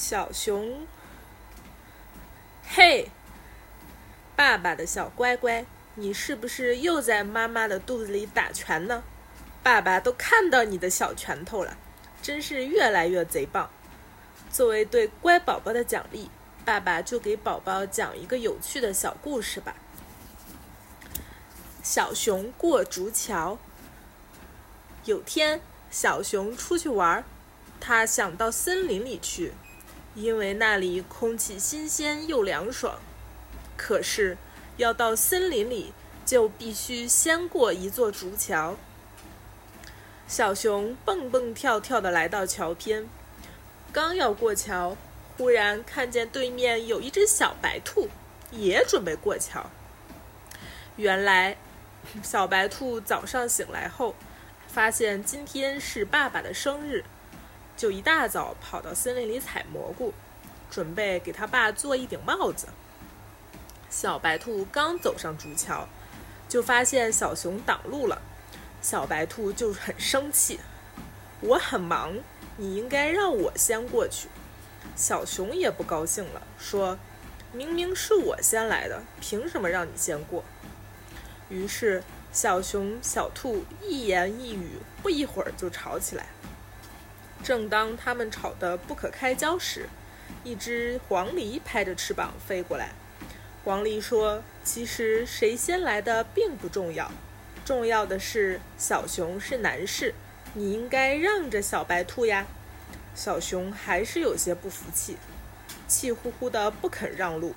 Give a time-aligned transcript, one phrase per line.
[0.00, 0.86] 小熊，
[2.66, 3.10] 嘿，
[4.34, 9.02] 爸爸的小乖乖，你是不是又在妈妈的肚子里打拳呢？
[9.62, 11.76] 爸爸都看到你的小拳头了，
[12.22, 13.68] 真是越来越贼棒。
[14.50, 16.30] 作为对乖宝宝的奖励，
[16.64, 19.76] 爸爸就给宝宝讲一个有趣的小故事吧。
[21.82, 23.58] 小熊过竹桥。
[25.04, 27.22] 有天，小熊出去玩，
[27.78, 29.52] 他想到森林里去。
[30.14, 32.98] 因为那里空气新鲜又凉爽，
[33.76, 34.36] 可是
[34.76, 35.92] 要到森林里
[36.26, 38.76] 就必须先过一座竹桥。
[40.26, 43.08] 小熊蹦蹦跳跳地来到桥边，
[43.92, 44.96] 刚要过桥，
[45.36, 48.08] 忽然看见对面有一只小白兔，
[48.50, 49.70] 也准备过桥。
[50.96, 51.56] 原来，
[52.22, 54.14] 小白兔早上醒来后，
[54.68, 57.04] 发现今天是爸爸的生日。
[57.80, 60.12] 就一大早跑到森林里采蘑菇，
[60.70, 62.66] 准备给他爸做一顶帽子。
[63.88, 65.88] 小白兔刚走上竹桥，
[66.46, 68.20] 就发现小熊挡路了。
[68.82, 70.60] 小白兔就很生气
[71.40, 72.18] ：“我很忙，
[72.58, 74.28] 你应该让我先过去。”
[74.94, 76.98] 小熊也不高兴了，说
[77.50, 80.44] ：“明明是我先来的，凭什么让你先过？”
[81.48, 84.72] 于是小熊、小兔一言一语，
[85.02, 86.26] 不一会儿就吵起来。
[87.42, 89.88] 正当他们吵得不可开交时，
[90.44, 92.90] 一只黄鹂拍着翅膀飞过来。
[93.64, 97.10] 黄鹂说：“其实谁先来的并不重要，
[97.64, 100.14] 重要的是小熊是男士，
[100.54, 102.46] 你应该让着小白兔呀。”
[103.14, 105.16] 小熊还是有些不服气，
[105.88, 107.54] 气呼呼的不肯让路。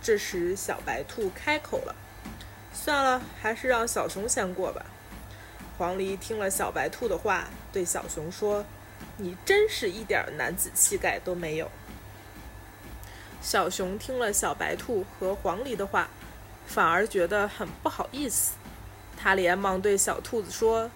[0.00, 1.94] 这时，小白兔开口了
[2.72, 4.86] ：“算了，还是让小熊先过吧。”
[5.76, 8.64] 黄鹂听了小白兔的话，对小熊说。
[9.18, 11.70] 你真是一点男子气概都没有。
[13.40, 16.08] 小熊听了小白兔和黄鹂的话，
[16.66, 18.52] 反而觉得很不好意思。
[19.16, 20.90] 他连忙对小兔子说：“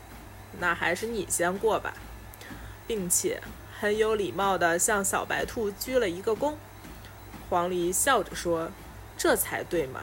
[0.61, 1.95] 那还是你先过吧。”
[2.87, 3.41] 并且
[3.81, 6.55] 很有礼貌地向小白兔鞠了一个躬。
[7.49, 8.71] 黄鹂笑着说
[9.17, 10.03] ：“这才对嘛。”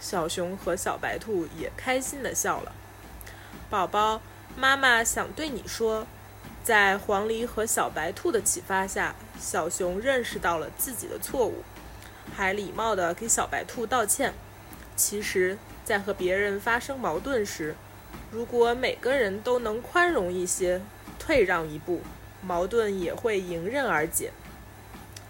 [0.00, 2.72] 小熊和小白兔也开心地笑了。
[3.70, 4.20] 宝宝，
[4.56, 6.06] 妈妈想对你说。
[6.62, 11.64] 在黄鹂和小白兔的启发下，小熊认识到了自己的错误，
[12.32, 14.32] 还礼貌地给小白兔道歉。
[14.94, 17.74] 其实，在和别人发生矛盾时，
[18.30, 20.80] 如果每个人都能宽容一些，
[21.18, 22.00] 退让一步，
[22.40, 24.30] 矛盾也会迎刃而解。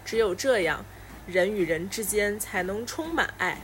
[0.05, 0.85] 只有这样，
[1.25, 3.61] 人与人之间才能充满爱。